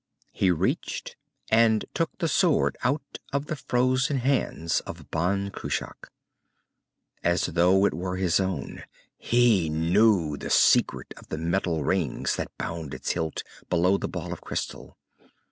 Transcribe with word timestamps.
He 0.31 0.49
reached 0.49 1.15
and 1.51 1.85
took 1.93 2.09
the 2.17 2.27
sword, 2.27 2.75
out 2.83 3.19
of 3.31 3.45
the 3.45 3.55
frozen 3.55 4.17
hands 4.17 4.79
of 4.79 5.11
Ban 5.11 5.51
Cruach. 5.51 6.09
As 7.23 7.45
though 7.45 7.85
it 7.85 7.93
were 7.93 8.15
his 8.15 8.39
own, 8.39 8.83
he 9.15 9.69
knew 9.69 10.37
the 10.37 10.49
secret 10.49 11.13
of 11.17 11.27
the 11.29 11.37
metal 11.37 11.83
rings 11.83 12.35
that 12.37 12.49
bound 12.57 12.95
its 12.95 13.11
hilt, 13.11 13.43
below 13.69 13.95
the 13.99 14.09
ball 14.09 14.33
of 14.33 14.41
crystal. 14.41 14.97